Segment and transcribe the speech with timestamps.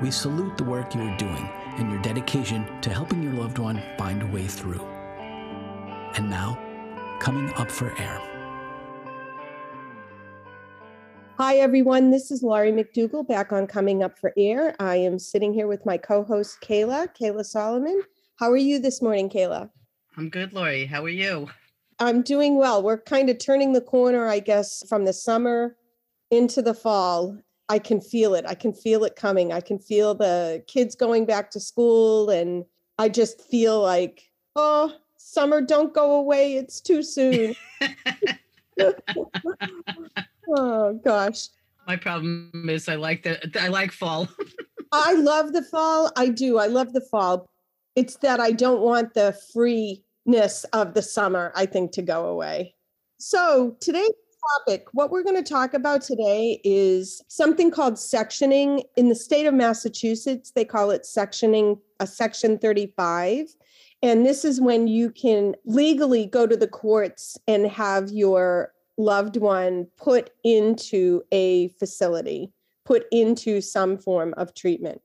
[0.00, 3.82] We salute the work you are doing and your dedication to helping your loved one
[3.98, 4.80] find a way through.
[6.14, 6.58] And now,
[7.20, 8.18] coming up for air.
[11.36, 12.10] Hi, everyone.
[12.10, 14.74] This is Laurie McDougall back on Coming Up for Air.
[14.80, 18.02] I am sitting here with my co host, Kayla, Kayla Solomon.
[18.36, 19.68] How are you this morning, Kayla?
[20.16, 20.86] I'm good, Laurie.
[20.86, 21.50] How are you?
[21.98, 22.82] I'm doing well.
[22.82, 25.76] We're kind of turning the corner, I guess, from the summer
[26.30, 27.36] into the fall.
[27.70, 28.44] I can feel it.
[28.48, 29.52] I can feel it coming.
[29.52, 32.28] I can feel the kids going back to school.
[32.28, 32.64] And
[32.98, 36.54] I just feel like, oh, summer, don't go away.
[36.54, 37.54] It's too soon.
[40.48, 41.46] oh gosh.
[41.86, 44.28] My problem is I like the I like fall.
[44.92, 46.10] I love the fall.
[46.16, 46.58] I do.
[46.58, 47.48] I love the fall.
[47.94, 52.74] It's that I don't want the freeness of the summer, I think, to go away.
[53.18, 54.10] So today's
[54.58, 58.82] topic, what we're going to talk about today is something called sectioning.
[58.96, 63.54] In the state of Massachusetts, they call it sectioning, a section 35.
[64.02, 69.36] And this is when you can legally go to the courts and have your loved
[69.36, 72.52] one put into a facility,
[72.84, 75.00] put into some form of treatment,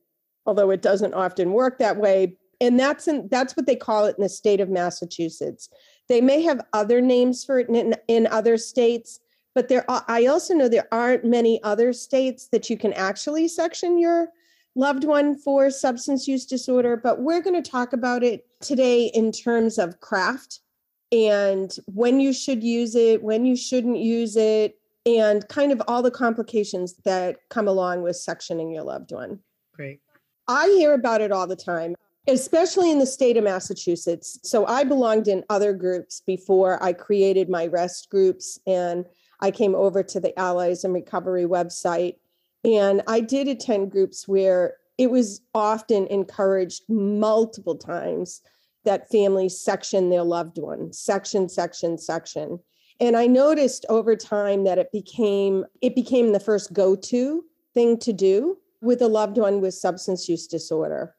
[0.46, 2.38] although it doesn't often work that way.
[2.62, 5.70] And that's in, that's what they call it in the state of Massachusetts.
[6.08, 9.20] They may have other names for it in, in other states,
[9.56, 13.48] but there are, I also know there aren't many other states that you can actually
[13.48, 14.28] section your
[14.76, 16.98] loved one for substance use disorder.
[16.98, 20.60] But we're going to talk about it today in terms of craft
[21.12, 26.02] and when you should use it, when you shouldn't use it, and kind of all
[26.02, 29.40] the complications that come along with sectioning your loved one.
[29.74, 30.02] Great.
[30.48, 31.96] I hear about it all the time,
[32.28, 34.40] especially in the state of Massachusetts.
[34.44, 39.06] So I belonged in other groups before I created my rest groups and
[39.40, 42.16] I came over to the Allies in Recovery website.
[42.64, 48.42] And I did attend groups where it was often encouraged multiple times
[48.86, 52.60] that families section their loved one, section, section, section.
[53.00, 57.44] And I noticed over time that it became it became the first go-to
[57.74, 61.14] thing to do with a loved one with substance use disorder.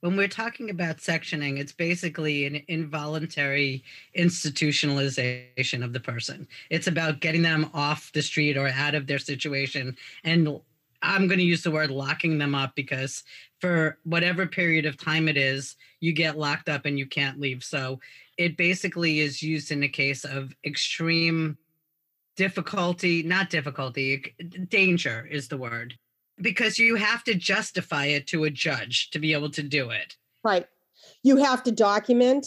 [0.00, 3.84] When we're talking about sectioning, it's basically an involuntary
[4.16, 6.48] institutionalization of the person.
[6.70, 10.60] It's about getting them off the street or out of their situation and
[11.02, 13.24] I'm going to use the word locking them up because
[13.58, 17.64] for whatever period of time it is, you get locked up and you can't leave.
[17.64, 18.00] So
[18.36, 21.56] it basically is used in a case of extreme
[22.36, 24.34] difficulty, not difficulty,
[24.68, 25.98] danger is the word,
[26.40, 30.16] because you have to justify it to a judge to be able to do it.
[30.42, 30.66] Right.
[31.22, 32.46] You have to document.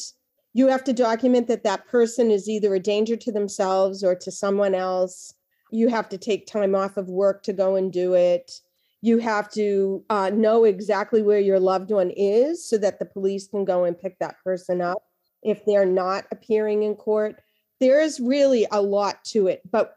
[0.53, 4.31] You have to document that that person is either a danger to themselves or to
[4.31, 5.33] someone else
[5.73, 8.61] you have to take time off of work to go and do it.
[9.01, 13.47] You have to uh, know exactly where your loved one is so that the police
[13.47, 15.01] can go and pick that person up
[15.41, 17.41] if they're not appearing in court.
[17.79, 19.63] There is really a lot to it.
[19.69, 19.95] But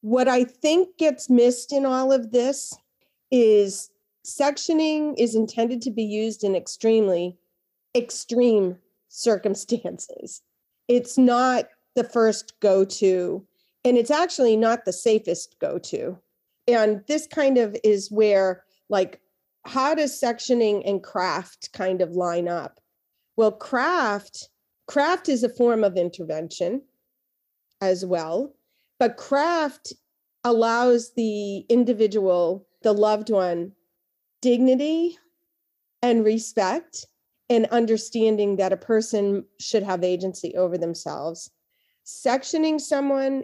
[0.00, 2.76] what I think gets missed in all of this
[3.30, 3.90] is
[4.24, 7.36] sectioning is intended to be used in extremely
[7.96, 8.76] extreme
[9.08, 10.42] circumstances.
[10.88, 13.46] It's not the first go to
[13.84, 16.18] and it's actually not the safest go to.
[16.66, 19.20] And this kind of is where, like,
[19.64, 22.80] how does sectioning and craft kind of line up?
[23.36, 24.48] Well, craft
[24.86, 26.82] craft is a form of intervention
[27.80, 28.54] as well,
[28.98, 29.92] but craft
[30.44, 33.72] allows the individual, the loved one,
[34.40, 35.18] dignity
[36.02, 37.04] and respect
[37.50, 41.50] and understanding that a person should have agency over themselves.
[42.04, 43.42] Sectioning someone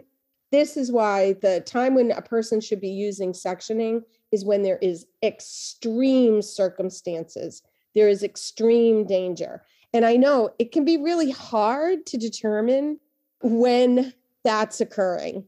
[0.51, 4.77] this is why the time when a person should be using sectioning is when there
[4.83, 7.63] is extreme circumstances,
[7.95, 9.63] there is extreme danger.
[9.93, 12.99] And I know it can be really hard to determine
[13.41, 14.13] when
[14.45, 15.43] that's occurring.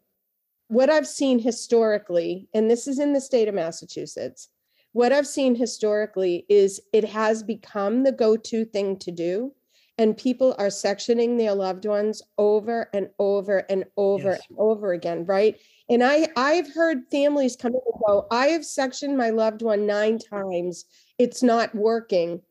[0.68, 4.50] What I've seen historically, and this is in the state of Massachusetts,
[4.94, 9.54] what I've seen historically is it has become the go to thing to do
[9.98, 14.42] and people are sectioning their loved ones over and over and over yes.
[14.50, 15.58] and over again right
[15.90, 19.86] and i i've heard families come in and go i have sectioned my loved one
[19.86, 20.84] nine times
[21.18, 22.42] it's not working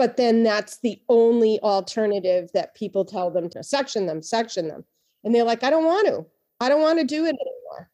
[0.00, 4.82] but then that's the only alternative that people tell them to section them, section them.
[5.24, 6.24] And they're like, I don't want to.
[6.60, 7.90] I don't want to do it anymore.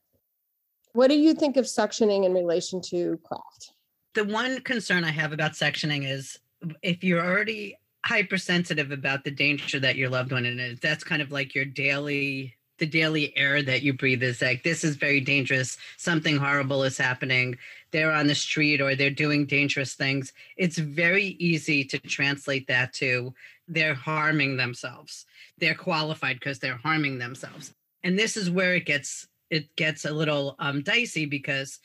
[0.92, 3.72] What do you think of sectioning in relation to craft?
[4.14, 6.38] The one concern I have about sectioning is
[6.82, 11.30] if you're already hypersensitive about the danger that your loved one is, that's kind of
[11.30, 15.78] like your daily the daily air that you breathe is like this is very dangerous.
[15.96, 17.56] Something horrible is happening.
[17.90, 20.34] They're on the street or they're doing dangerous things.
[20.58, 23.32] It's very easy to translate that to
[23.66, 25.24] they're harming themselves.
[25.56, 27.72] They're qualified because they're harming themselves
[28.04, 31.78] and this is where it gets it gets a little um, dicey because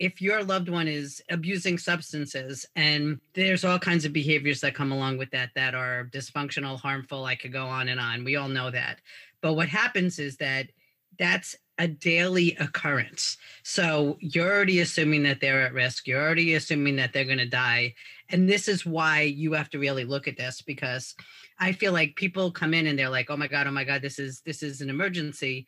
[0.00, 4.90] if your loved one is abusing substances and there's all kinds of behaviors that come
[4.90, 8.24] along with that that are dysfunctional harmful i could go on and on.
[8.24, 9.00] We all know that.
[9.40, 10.68] But what happens is that
[11.18, 16.96] that's a daily occurrence so you're already assuming that they're at risk you're already assuming
[16.96, 17.92] that they're going to die
[18.28, 21.14] and this is why you have to really look at this because
[21.58, 24.02] i feel like people come in and they're like oh my god oh my god
[24.02, 25.66] this is this is an emergency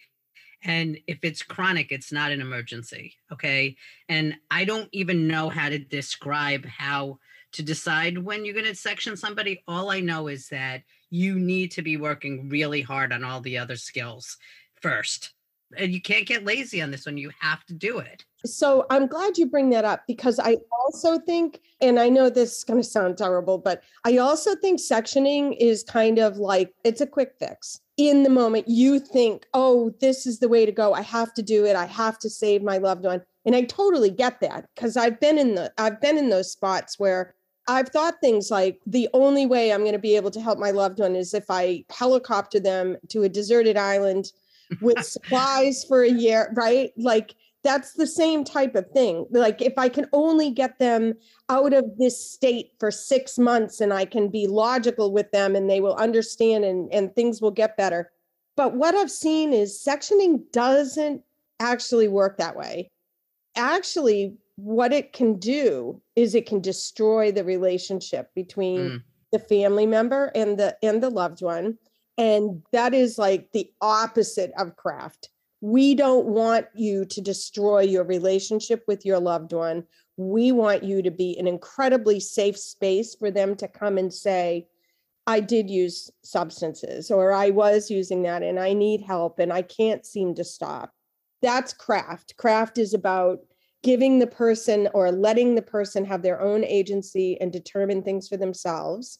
[0.63, 3.15] and if it's chronic, it's not an emergency.
[3.33, 3.77] Okay.
[4.09, 7.19] And I don't even know how to describe how
[7.53, 9.63] to decide when you're going to section somebody.
[9.69, 13.59] All I know is that you need to be working really hard on all the
[13.59, 14.37] other skills
[14.81, 15.31] first.
[15.77, 17.19] And you can't get lazy on this one.
[17.19, 18.25] You have to do it.
[18.45, 22.59] So I'm glad you bring that up because I also think, and I know this
[22.59, 27.01] is going to sound terrible, but I also think sectioning is kind of like it's
[27.01, 30.93] a quick fix in the moment you think, oh, this is the way to go.
[30.93, 31.77] I have to do it.
[31.77, 33.23] I have to save my loved one.
[33.45, 36.99] And I totally get that because I've been in the I've been in those spots
[36.99, 37.35] where
[37.69, 40.71] I've thought things like the only way I'm going to be able to help my
[40.71, 44.27] loved one is if I helicopter them to a deserted island
[44.81, 46.93] with supplies for a year, right?
[46.97, 49.27] Like that's the same type of thing.
[49.31, 51.15] Like if I can only get them
[51.49, 55.69] out of this state for six months and I can be logical with them and
[55.69, 58.13] they will understand and, and things will get better.
[58.57, 61.23] But what I've seen is sectioning doesn't
[61.61, 62.91] actually work that way.
[63.57, 69.03] Actually, what it can do is it can destroy the relationship between mm.
[69.33, 71.79] the family member and the and the loved one.
[72.19, 75.29] And that is like the opposite of craft
[75.61, 79.85] we don't want you to destroy your relationship with your loved one.
[80.17, 84.69] We want you to be an incredibly safe space for them to come and say,
[85.27, 89.63] I did use substances or I was using that and I need help and I
[89.63, 90.93] can't seem to stop.
[91.43, 92.37] That's craft.
[92.37, 93.41] Craft is about
[93.83, 98.37] giving the person or letting the person have their own agency and determine things for
[98.37, 99.19] themselves.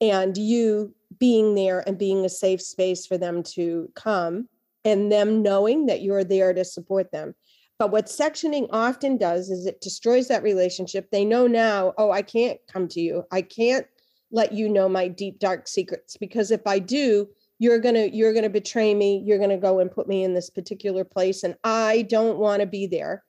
[0.00, 4.48] And you being there and being a safe space for them to come
[4.84, 7.34] and them knowing that you're there to support them.
[7.78, 11.10] But what sectioning often does is it destroys that relationship.
[11.10, 13.24] They know now, oh, I can't come to you.
[13.32, 13.86] I can't
[14.30, 17.28] let you know my deep dark secrets because if I do,
[17.58, 19.22] you're going to you're going to betray me.
[19.24, 22.60] You're going to go and put me in this particular place and I don't want
[22.60, 23.24] to be there.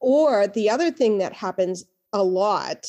[0.00, 2.86] Or the other thing that happens a lot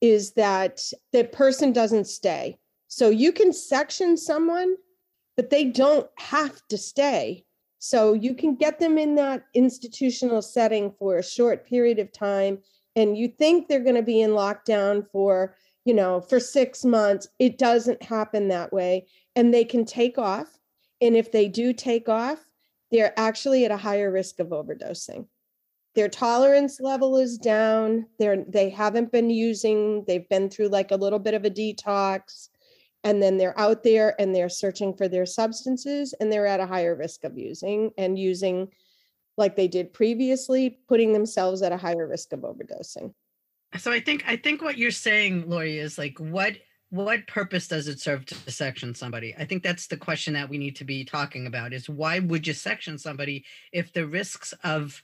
[0.00, 0.80] is that
[1.12, 2.58] the person doesn't stay.
[2.94, 4.76] So you can section someone
[5.36, 7.44] but they don't have to stay.
[7.80, 12.60] So you can get them in that institutional setting for a short period of time
[12.94, 17.26] and you think they're going to be in lockdown for, you know, for 6 months.
[17.40, 20.56] It doesn't happen that way and they can take off
[21.00, 22.38] and if they do take off,
[22.92, 25.26] they're actually at a higher risk of overdosing.
[25.96, 28.06] Their tolerance level is down.
[28.20, 32.50] They're they haven't been using, they've been through like a little bit of a detox
[33.04, 36.66] and then they're out there and they're searching for their substances and they're at a
[36.66, 38.68] higher risk of using and using
[39.36, 43.12] like they did previously putting themselves at a higher risk of overdosing.
[43.76, 46.56] So i think i think what you're saying Laurie is like what
[46.94, 49.34] what purpose does it serve to section somebody?
[49.36, 52.46] I think that's the question that we need to be talking about is why would
[52.46, 55.02] you section somebody if the risks of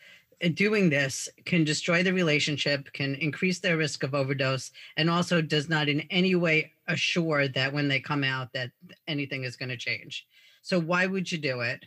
[0.48, 5.68] doing this can destroy the relationship, can increase their risk of overdose, and also does
[5.68, 8.70] not in any way assure that when they come out that
[9.06, 10.26] anything is going to change.
[10.62, 11.84] So why would you do it?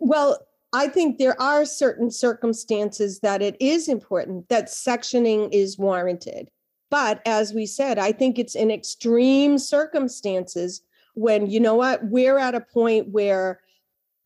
[0.00, 6.48] Well, I think there are certain circumstances that it is important that sectioning is warranted.
[6.90, 10.82] But as we said, I think it's in extreme circumstances
[11.14, 13.60] when, you know what, we're at a point where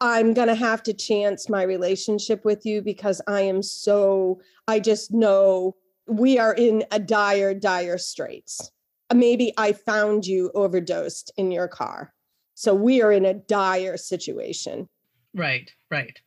[0.01, 4.81] I'm going to have to chance my relationship with you because I am so, I
[4.81, 5.77] just know
[6.07, 8.71] we are in a dire, dire straits.
[9.15, 12.13] Maybe I found you overdosed in your car.
[12.55, 14.89] So we are in a dire situation.
[15.35, 16.19] Right, right.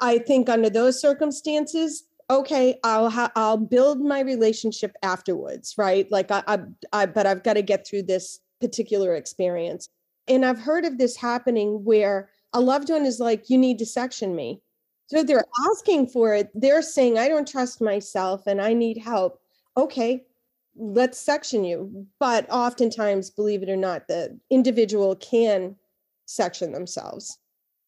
[0.00, 6.10] I think under those circumstances, okay, I'll ha- I'll build my relationship afterwards, right?
[6.10, 6.58] Like I, I,
[6.92, 9.88] I but I've got to get through this particular experience.
[10.26, 13.86] And I've heard of this happening where a loved one is like, you need to
[13.86, 14.62] section me.
[15.06, 16.50] So they're asking for it.
[16.54, 19.40] They're saying, I don't trust myself and I need help.
[19.76, 20.24] Okay,
[20.76, 22.06] let's section you.
[22.18, 25.76] But oftentimes, believe it or not, the individual can
[26.26, 27.38] section themselves.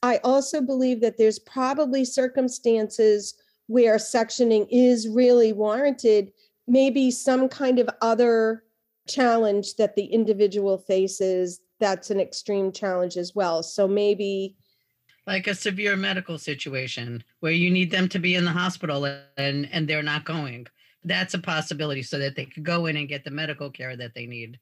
[0.02, 3.34] I also believe that there's probably circumstances
[3.68, 6.32] where sectioning is really warranted,
[6.68, 8.62] maybe some kind of other
[9.08, 13.62] challenge that the individual faces that's an extreme challenge as well.
[13.62, 14.56] So maybe
[15.26, 19.04] like a severe medical situation where you need them to be in the hospital
[19.36, 20.66] and and they're not going.
[21.04, 24.14] That's a possibility so that they could go in and get the medical care that
[24.14, 24.58] they need.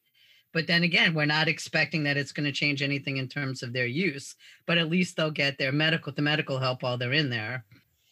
[0.52, 3.72] But then again, we're not expecting that it's going to change anything in terms of
[3.72, 7.30] their use, but at least they'll get their medical the medical help while they're in
[7.30, 7.64] there.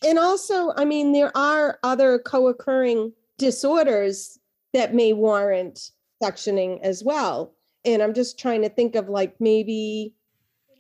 [0.05, 4.39] And also, I mean, there are other co-occurring disorders
[4.73, 5.91] that may warrant
[6.23, 7.55] sectioning as well.
[7.85, 10.15] And I'm just trying to think of like maybe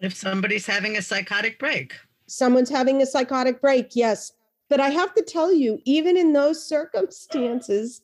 [0.02, 1.94] if somebody's having a psychotic break.
[2.26, 4.32] Someone's having a psychotic break, yes.
[4.68, 8.02] But I have to tell you, even in those circumstances,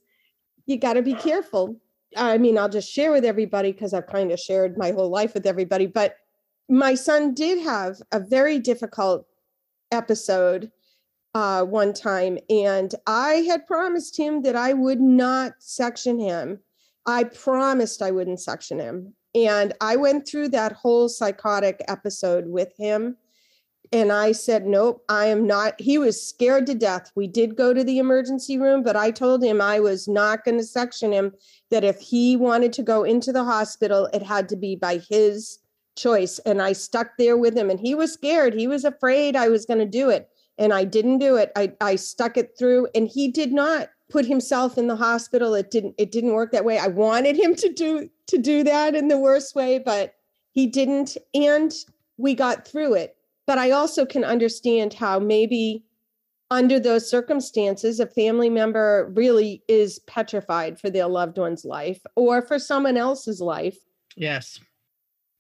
[0.67, 1.77] you got to be careful.
[2.17, 5.35] I mean, I'll just share with everybody because I've kind of shared my whole life
[5.35, 5.87] with everybody.
[5.87, 6.17] But
[6.69, 9.27] my son did have a very difficult
[9.91, 10.71] episode
[11.35, 16.61] uh, one time, and I had promised him that I would not section him
[17.09, 19.15] I promised I wouldn't section him.
[19.35, 23.17] And I went through that whole psychotic episode with him.
[23.91, 25.81] And I said, Nope, I am not.
[25.81, 27.11] He was scared to death.
[27.15, 30.59] We did go to the emergency room, but I told him I was not going
[30.59, 31.33] to section him,
[31.71, 35.61] that if he wanted to go into the hospital, it had to be by his
[35.97, 36.39] choice.
[36.41, 38.53] And I stuck there with him, and he was scared.
[38.53, 40.29] He was afraid I was going to do it.
[40.59, 41.53] And I didn't do it.
[41.55, 45.55] I, I stuck it through, and he did not put himself in the hospital.
[45.55, 46.79] It didn't it didn't work that way.
[46.79, 50.15] I wanted him to do to do that in the worst way but
[50.53, 51.73] he didn't and
[52.17, 53.17] we got through it.
[53.47, 55.85] But i also can understand how maybe
[56.51, 62.41] under those circumstances a family member really is petrified for their loved one's life or
[62.43, 63.77] for someone else's life.
[64.17, 64.59] Yes.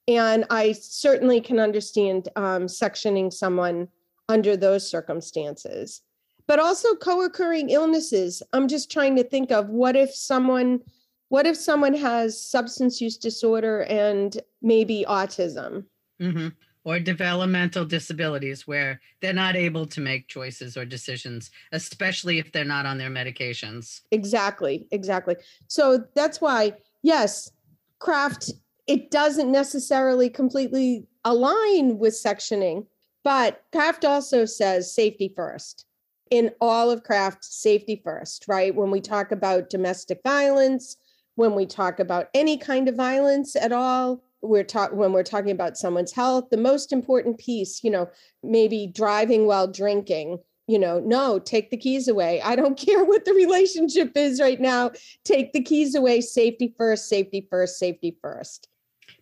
[0.06, 3.88] And i certainly can understand um, sectioning someone
[4.28, 6.02] under those circumstances.
[6.46, 10.80] But also co-occurring illnesses i'm just trying to think of what if someone
[11.28, 15.84] what if someone has substance use disorder and maybe autism?
[16.22, 16.48] Mm-hmm.
[16.84, 22.64] or developmental disabilities where they're not able to make choices or decisions especially if they're
[22.64, 24.00] not on their medications.
[24.10, 25.36] Exactly exactly.
[25.66, 27.52] So that's why yes
[28.00, 28.52] CRAFT
[28.86, 32.86] it doesn't necessarily completely align with sectioning
[33.24, 35.84] but CRAFT also says safety first
[36.30, 38.74] in all of CRAFT safety first, right?
[38.74, 40.96] When we talk about domestic violence,
[41.34, 45.50] when we talk about any kind of violence at all, we're talking when we're talking
[45.50, 48.08] about someone's health, the most important piece, you know,
[48.42, 52.40] maybe driving while drinking, you know, no, take the keys away.
[52.42, 54.92] I don't care what the relationship is right now.
[55.24, 56.20] Take the keys away.
[56.20, 58.68] Safety first, safety first, safety first.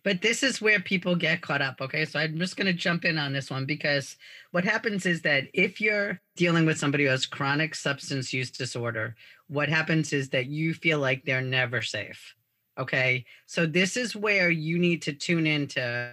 [0.07, 1.81] But this is where people get caught up.
[1.81, 2.05] Okay.
[2.05, 4.17] So I'm just going to jump in on this one because
[4.53, 9.17] what happens is that if you're dealing with somebody who has chronic substance use disorder,
[9.49, 12.37] what happens is that you feel like they're never safe.
[12.79, 13.25] Okay.
[13.47, 16.13] So this is where you need to tune into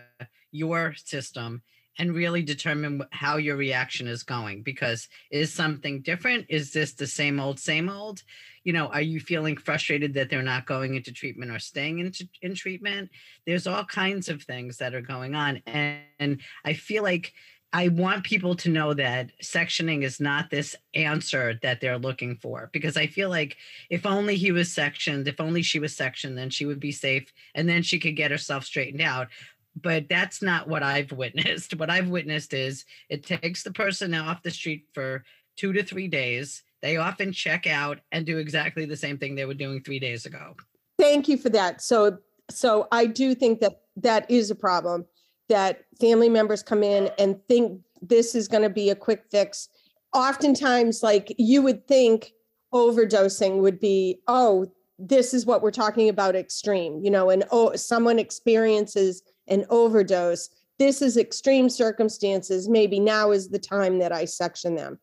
[0.51, 1.61] your system
[1.97, 6.45] and really determine how your reaction is going because is something different?
[6.49, 8.21] Is this the same old, same old?
[8.63, 12.27] you know are you feeling frustrated that they're not going into treatment or staying into
[12.41, 13.09] in treatment
[13.45, 17.33] there's all kinds of things that are going on and, and i feel like
[17.75, 22.69] I want people to know that sectioning is not this answer that they're looking for
[22.71, 23.57] because I feel like
[23.89, 27.33] if only he was sectioned, if only she was sectioned, then she would be safe
[27.55, 29.29] and then she could get herself straightened out.
[29.75, 31.73] But that's not what I've witnessed.
[31.77, 35.23] What I've witnessed is it takes the person off the street for
[35.57, 39.45] two to three days they often check out and do exactly the same thing they
[39.45, 40.53] were doing three days ago.
[40.99, 41.81] Thank you for that.
[41.81, 42.17] So,
[42.51, 45.05] so I do think that that is a problem
[45.47, 49.69] that family members come in and think this is going to be a quick fix.
[50.13, 52.33] Oftentimes, like you would think
[52.73, 54.65] overdosing would be, oh,
[54.99, 60.49] this is what we're talking about extreme, you know, and oh, someone experiences an overdose.
[60.79, 62.67] This is extreme circumstances.
[62.67, 64.99] Maybe now is the time that I section them.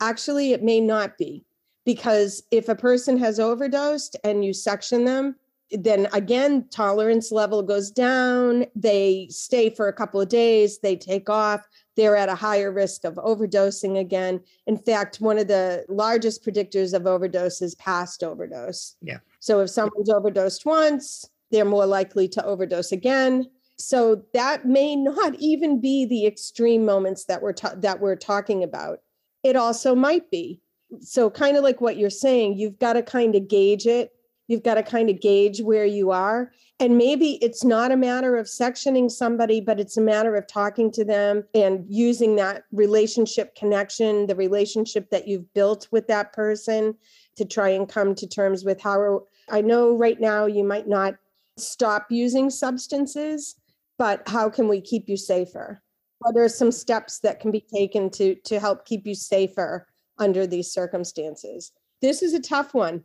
[0.00, 1.44] Actually, it may not be
[1.84, 5.36] because if a person has overdosed and you section them,
[5.70, 8.66] then again, tolerance level goes down.
[8.76, 11.66] They stay for a couple of days, they take off.
[11.96, 14.40] They're at a higher risk of overdosing again.
[14.66, 18.96] In fact, one of the largest predictors of overdose is past overdose.
[19.00, 19.18] Yeah.
[19.38, 23.48] So if someone's overdosed once, they're more likely to overdose again.
[23.78, 28.62] So that may not even be the extreme moments that we're ta- that we're talking
[28.62, 29.00] about.
[29.42, 30.60] It also might be.
[31.00, 34.12] So kind of like what you're saying, you've got to kind of gauge it
[34.46, 36.52] You've got to kind of gauge where you are.
[36.78, 40.90] And maybe it's not a matter of sectioning somebody, but it's a matter of talking
[40.92, 46.94] to them and using that relationship connection, the relationship that you've built with that person
[47.36, 51.14] to try and come to terms with how I know right now you might not
[51.56, 53.56] stop using substances,
[53.98, 55.82] but how can we keep you safer?
[56.18, 59.86] What are some steps that can be taken to to help keep you safer
[60.18, 61.72] under these circumstances?
[62.00, 63.04] This is a tough one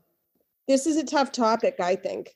[0.69, 2.35] this is a tough topic, I think.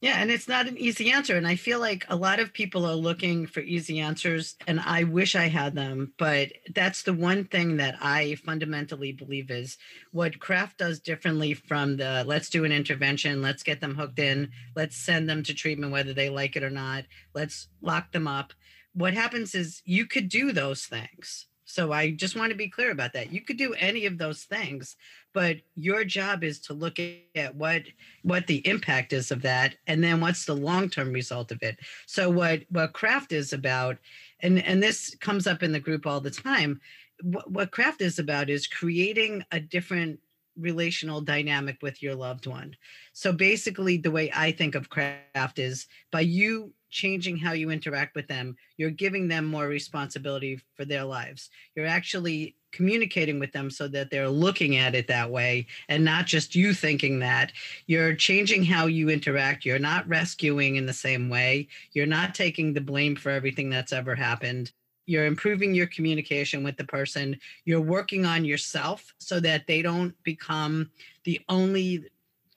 [0.00, 1.36] Yeah, and it's not an easy answer.
[1.36, 5.02] And I feel like a lot of people are looking for easy answers, and I
[5.02, 6.12] wish I had them.
[6.18, 9.76] But that's the one thing that I fundamentally believe is
[10.12, 14.52] what craft does differently from the let's do an intervention, let's get them hooked in,
[14.76, 18.52] let's send them to treatment, whether they like it or not, let's lock them up.
[18.94, 21.47] What happens is you could do those things.
[21.68, 23.30] So I just want to be clear about that.
[23.30, 24.96] You could do any of those things,
[25.34, 27.82] but your job is to look at what
[28.22, 31.78] what the impact is of that and then what's the long-term result of it.
[32.06, 33.98] So what what craft is about
[34.40, 36.80] and and this comes up in the group all the time,
[37.22, 40.20] what, what craft is about is creating a different
[40.56, 42.74] relational dynamic with your loved one.
[43.12, 48.14] So basically the way I think of craft is by you changing how you interact
[48.14, 51.50] with them, you're giving them more responsibility for their lives.
[51.74, 56.26] You're actually communicating with them so that they're looking at it that way and not
[56.26, 57.52] just you thinking that.
[57.86, 59.64] You're changing how you interact.
[59.64, 61.68] You're not rescuing in the same way.
[61.92, 64.72] You're not taking the blame for everything that's ever happened.
[65.06, 67.38] You're improving your communication with the person.
[67.64, 70.90] You're working on yourself so that they don't become
[71.24, 72.04] the only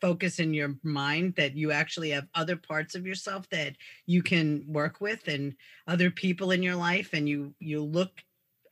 [0.01, 3.75] focus in your mind that you actually have other parts of yourself that
[4.07, 5.55] you can work with and
[5.87, 8.11] other people in your life and you you look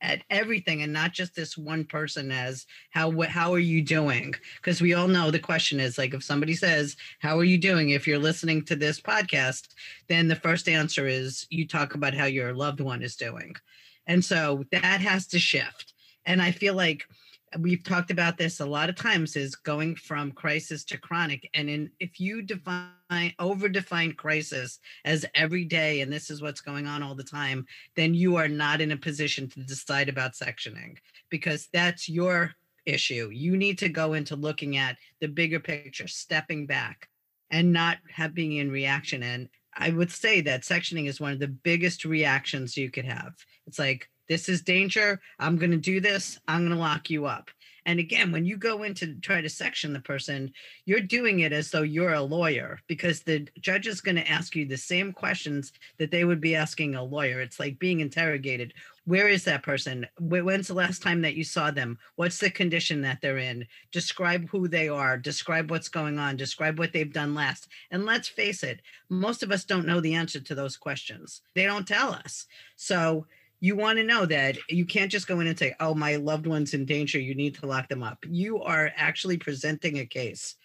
[0.01, 4.33] at everything and not just this one person as how what how are you doing?
[4.55, 7.89] Because we all know the question is like if somebody says how are you doing?
[7.89, 9.69] if you're listening to this podcast
[10.07, 13.55] then the first answer is you talk about how your loved one is doing.
[14.07, 15.93] And so that has to shift.
[16.25, 17.05] And i feel like
[17.57, 21.49] we've talked about this a lot of times is going from crisis to chronic.
[21.53, 26.61] And in if you define over define crisis as every day and this is what's
[26.61, 30.33] going on all the time then you are not in a position to decide about
[30.33, 30.97] sectioning
[31.29, 32.53] because that's your
[32.85, 33.29] issue.
[33.31, 37.09] You need to go into looking at the bigger picture stepping back
[37.51, 39.23] and not have being in reaction.
[39.23, 43.33] And i would say that sectioning is one of the biggest reactions you could have.
[43.67, 45.19] It's like this is danger.
[45.39, 46.39] I'm going to do this.
[46.47, 47.49] I'm going to lock you up.
[47.85, 50.53] And again, when you go in to try to section the person,
[50.85, 54.55] you're doing it as though you're a lawyer because the judge is going to ask
[54.55, 57.41] you the same questions that they would be asking a lawyer.
[57.41, 58.75] It's like being interrogated.
[59.05, 60.05] Where is that person?
[60.19, 61.97] When's the last time that you saw them?
[62.15, 63.65] What's the condition that they're in?
[63.91, 65.17] Describe who they are.
[65.17, 66.37] Describe what's going on.
[66.37, 67.69] Describe what they've done last.
[67.89, 71.41] And let's face it, most of us don't know the answer to those questions.
[71.55, 72.45] They don't tell us.
[72.75, 73.25] So
[73.61, 76.47] you want to know that you can't just go in and say, oh, my loved
[76.47, 77.19] one's in danger.
[77.19, 78.17] You need to lock them up.
[78.27, 80.55] You are actually presenting a case.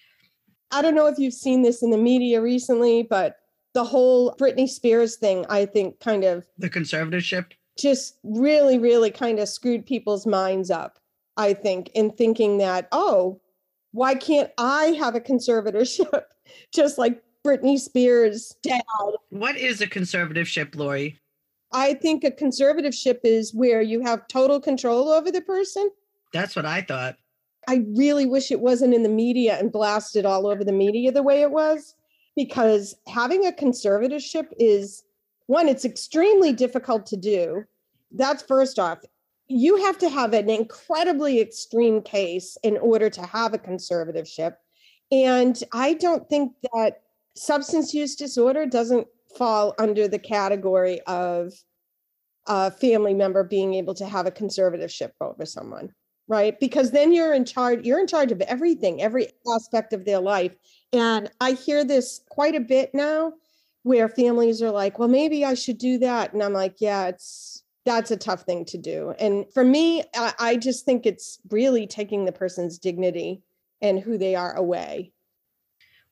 [0.70, 3.36] I don't know if you've seen this in the media recently, but
[3.74, 9.40] the whole Britney Spears thing, I think, kind of the conservatorship just really, really kind
[9.40, 10.98] of screwed people's minds up.
[11.36, 13.40] I think in thinking that, oh,
[13.90, 16.22] why can't I have a conservatorship
[16.72, 18.82] just like Britney Spears' dad?
[19.30, 21.18] What is a conservatorship, Laurie?
[21.74, 25.90] I think a conservatorship is where you have total control over the person.
[26.32, 27.16] That's what I thought.
[27.68, 31.22] I really wish it wasn't in the media and blasted all over the media the
[31.22, 31.94] way it was,
[32.36, 35.02] because having a conservatorship is
[35.46, 37.64] one, it's extremely difficult to do.
[38.12, 39.00] That's first off.
[39.48, 44.54] You have to have an incredibly extreme case in order to have a conservatorship.
[45.10, 47.02] And I don't think that
[47.34, 51.52] substance use disorder doesn't fall under the category of
[52.46, 55.90] a family member being able to have a conservatorship over someone
[56.28, 56.58] right?
[56.58, 60.56] Because then you're in charge you're in charge of everything every aspect of their life.
[60.92, 63.34] And i hear this quite a bit now
[63.82, 66.32] where families are like well maybe i should do that.
[66.32, 69.14] And i'm like yeah it's that's a tough thing to do.
[69.18, 73.42] And for me I, I just think it's really taking the person's dignity
[73.82, 75.12] and who they are away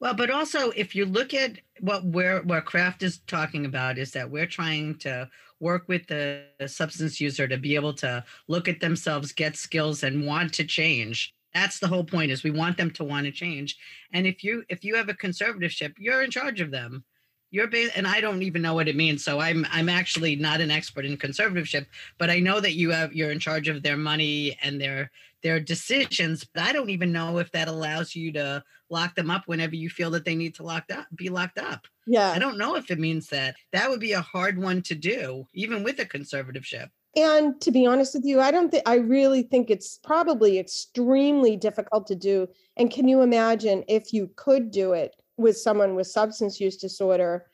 [0.03, 4.11] Well, but also if you look at what we're what craft is talking about is
[4.11, 8.81] that we're trying to work with the substance user to be able to look at
[8.81, 11.33] themselves, get skills, and want to change.
[11.55, 13.79] That's the whole point is we want them to want to change.
[14.13, 17.05] And if you if you have a conservatorship, you're in charge of them
[17.53, 20.61] you're based and i don't even know what it means so i'm i'm actually not
[20.61, 21.87] an expert in conservatorship
[22.19, 25.11] but i know that you have you're in charge of their money and their
[25.43, 29.43] their decisions but i don't even know if that allows you to lock them up
[29.47, 32.59] whenever you feel that they need to locked up be locked up yeah i don't
[32.59, 35.99] know if it means that that would be a hard one to do even with
[35.99, 39.99] a conservatorship and to be honest with you i don't think i really think it's
[40.03, 45.57] probably extremely difficult to do and can you imagine if you could do it with
[45.57, 47.47] someone with substance use disorder,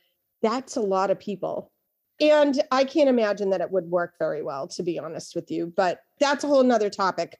[0.43, 1.73] that's a lot of people.
[2.21, 5.73] And I can't imagine that it would work very well, to be honest with you.
[5.77, 7.39] But that's a whole nother topic.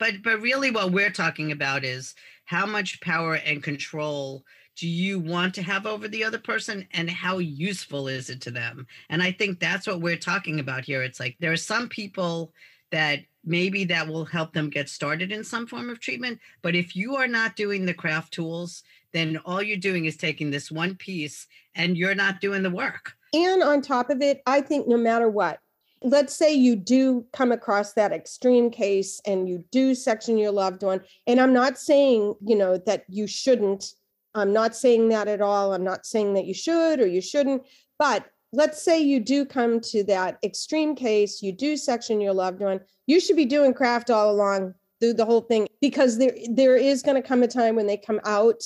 [0.00, 4.42] But but really what we're talking about is how much power and control
[4.76, 8.50] do you want to have over the other person and how useful is it to
[8.50, 8.86] them?
[9.10, 11.02] And I think that's what we're talking about here.
[11.02, 12.52] It's like there are some people
[12.90, 16.40] that maybe that will help them get started in some form of treatment.
[16.62, 18.82] But if you are not doing the craft tools,
[19.12, 23.12] then all you're doing is taking this one piece and you're not doing the work.
[23.34, 25.60] And on top of it, I think no matter what,
[26.02, 30.82] let's say you do come across that extreme case and you do section your loved
[30.82, 31.00] one.
[31.26, 33.92] And I'm not saying, you know, that you shouldn't.
[34.34, 35.74] I'm not saying that at all.
[35.74, 37.62] I'm not saying that you should or you shouldn't.
[37.98, 42.60] But let's say you do come to that extreme case, you do section your loved
[42.60, 46.76] one, you should be doing craft all along through the whole thing because there there
[46.76, 48.62] is going to come a time when they come out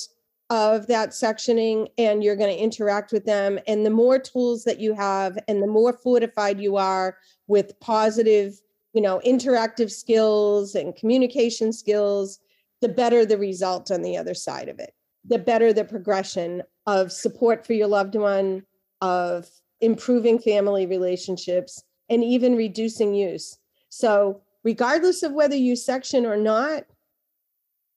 [0.49, 3.59] of that sectioning and you're going to interact with them.
[3.67, 8.59] And the more tools that you have and the more fortified you are with positive
[8.93, 12.39] you know interactive skills and communication skills
[12.81, 14.93] the better the result on the other side of it.
[15.25, 18.63] The better the progression of support for your loved one
[19.01, 19.49] of
[19.81, 23.57] improving family relationships and even reducing use.
[23.89, 26.83] So regardless of whether you section or not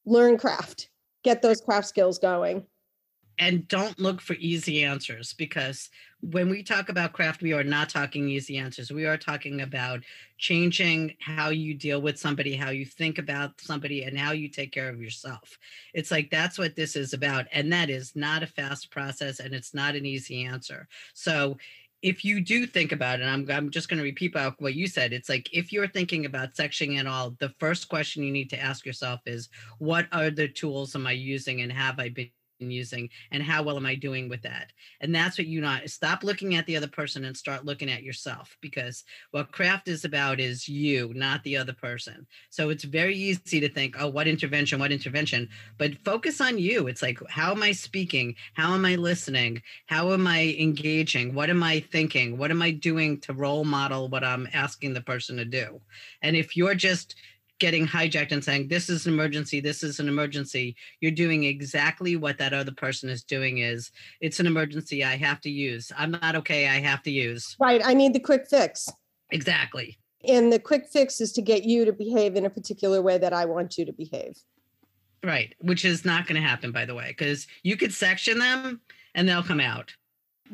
[0.07, 0.89] learn craft
[1.25, 2.65] get those craft skills going.
[3.41, 7.89] And don't look for easy answers because when we talk about craft, we are not
[7.89, 8.91] talking easy answers.
[8.91, 10.03] We are talking about
[10.39, 14.73] changing how you deal with somebody, how you think about somebody, and how you take
[14.73, 15.57] care of yourself.
[15.95, 17.47] It's like that's what this is about.
[17.53, 20.89] And that is not a fast process and it's not an easy answer.
[21.15, 21.57] So
[22.03, 25.13] if you do think about it, I'm, I'm just going to repeat what you said.
[25.13, 28.61] It's like if you're thinking about sectioning at all, the first question you need to
[28.61, 33.09] ask yourself is what are the tools am I using and have I been using
[33.31, 34.73] and how well am i doing with that?
[35.01, 38.03] And that's what you not stop looking at the other person and start looking at
[38.03, 42.27] yourself because what craft is about is you not the other person.
[42.51, 45.49] So it's very easy to think oh what intervention what intervention?
[45.79, 46.89] But focus on you.
[46.89, 48.35] It's like how am i speaking?
[48.55, 49.63] How am i listening?
[49.87, 51.35] How am i engaging?
[51.35, 52.39] What am i thinking?
[52.39, 55.81] What am i doing to role model what i'm asking the person to do?
[56.23, 57.15] And if you're just
[57.59, 60.77] getting hijacked and saying this is an emergency this is an emergency.
[61.01, 63.91] You're doing exactly what that other person is doing is
[64.21, 65.93] it's an emergency i have to use.
[65.97, 67.57] I'm not okay i have to use.
[67.61, 68.89] Right i need the quick fix.
[69.31, 69.99] Exactly.
[70.27, 73.33] And the quick fix is to get you to behave in a particular way that
[73.33, 74.37] i want you to behave.
[75.25, 78.81] Right which is not going to happen by the way because you could section them
[79.15, 79.93] and they'll come out.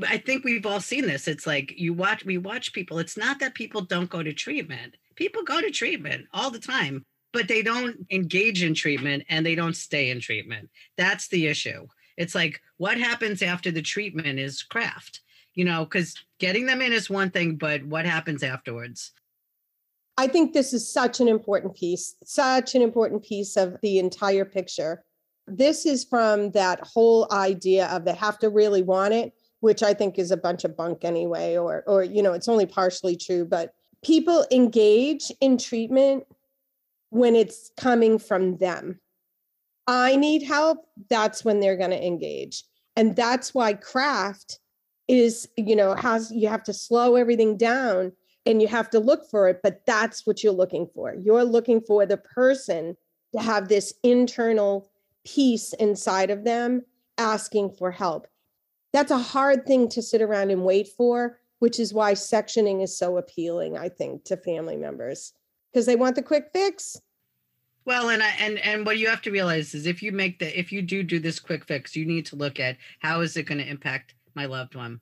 [0.09, 1.29] I think we've all seen this.
[1.29, 2.99] It's like you watch, we watch people.
[2.99, 7.05] It's not that people don't go to treatment people go to treatment all the time,
[7.33, 10.71] but they don't engage in treatment and they don't stay in treatment.
[10.97, 11.87] That's the issue.
[12.17, 15.21] It's like what happens after the treatment is craft,
[15.55, 19.13] you know, because getting them in is one thing, but what happens afterwards?
[20.17, 24.45] I think this is such an important piece, such an important piece of the entire
[24.45, 25.05] picture.
[25.47, 29.93] This is from that whole idea of they have to really want it, which I
[29.93, 33.45] think is a bunch of bunk anyway, or or you know, it's only partially true,
[33.45, 36.25] but people engage in treatment
[37.11, 39.01] when it's coming from them.
[39.87, 42.65] I need help, that's when they're going to engage.
[42.97, 44.61] And that's why craft
[45.09, 48.13] is, you know, has you have to slow everything down
[48.47, 51.15] and you have to look for it, but that's what you're looking for.
[51.15, 52.97] You're looking for the person
[53.33, 54.91] to have this internal
[55.25, 56.83] peace inside of them
[57.19, 58.27] asking for help.
[58.93, 62.95] That's a hard thing to sit around and wait for which is why sectioning is
[62.95, 65.33] so appealing, I think, to family members
[65.73, 67.01] because they want the quick fix.
[67.87, 70.59] Well, and I, and and what you have to realize is if you make the
[70.59, 73.45] if you do do this quick fix, you need to look at how is it
[73.45, 75.01] going to impact my loved one.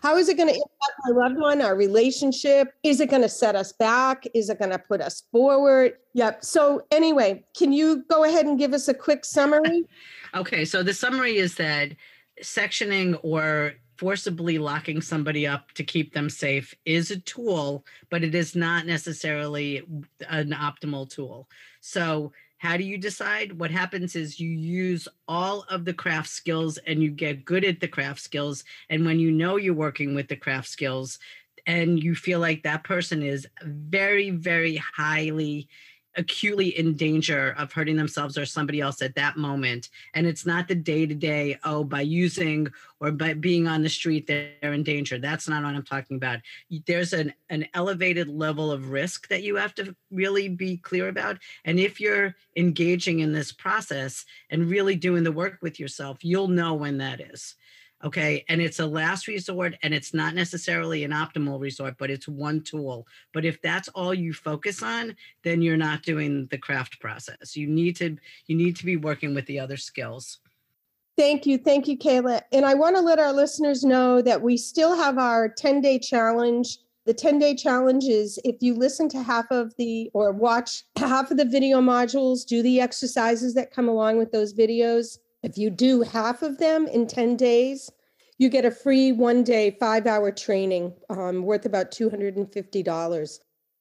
[0.00, 2.72] How is it going to impact my loved one, our relationship?
[2.84, 4.28] Is it going to set us back?
[4.32, 5.94] Is it going to put us forward?
[6.12, 6.44] Yep.
[6.44, 9.88] So, anyway, can you go ahead and give us a quick summary?
[10.36, 10.64] okay.
[10.64, 11.96] So, the summary is that
[12.40, 18.34] sectioning or forcibly locking somebody up to keep them safe is a tool, but it
[18.34, 19.78] is not necessarily
[20.28, 21.48] an optimal tool.
[21.80, 23.58] So, how do you decide?
[23.58, 27.80] What happens is you use all of the craft skills and you get good at
[27.80, 28.62] the craft skills.
[28.90, 31.18] And when you know you're working with the craft skills
[31.66, 35.66] and you feel like that person is very, very highly
[36.16, 39.90] acutely in danger of hurting themselves or somebody else at that moment.
[40.14, 42.68] And it's not the day to day, oh, by using
[43.00, 45.18] or by being on the street, they're in danger.
[45.18, 46.40] That's not what I'm talking about.
[46.86, 51.38] There's an, an elevated level of risk that you have to really be clear about.
[51.64, 56.48] And if you're engaging in this process and really doing the work with yourself, you'll
[56.48, 57.56] know when that is
[58.04, 62.28] okay and it's a last resort and it's not necessarily an optimal resort but it's
[62.28, 67.00] one tool but if that's all you focus on then you're not doing the craft
[67.00, 70.38] process you need to you need to be working with the other skills
[71.16, 71.58] Thank you.
[71.58, 72.40] Thank you, Kayla.
[72.52, 75.98] And I want to let our listeners know that we still have our 10 day
[75.98, 76.78] challenge.
[77.06, 81.30] The 10 day challenge is if you listen to half of the or watch half
[81.30, 85.70] of the video modules, do the exercises that come along with those videos, if you
[85.70, 87.92] do half of them in 10 days,
[88.38, 93.38] you get a free one day, five hour training um, worth about $250.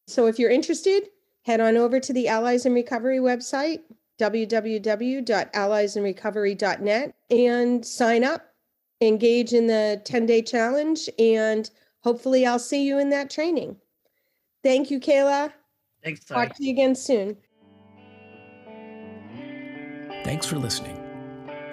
[0.08, 1.04] So if you're interested,
[1.44, 3.80] head on over to the Allies in Recovery website,
[4.20, 8.42] www.alliesinrecovery.net, and sign up,
[9.02, 11.70] engage in the 10 day challenge, and
[12.02, 13.78] hopefully I'll see you in that training.
[14.64, 15.54] Thank you, Kayla.
[16.04, 16.26] Thanks.
[16.26, 17.38] Talk to you again soon.
[20.26, 21.03] Thanks for listening.